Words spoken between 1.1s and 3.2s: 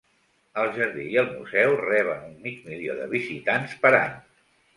i el museu reben un mig milió de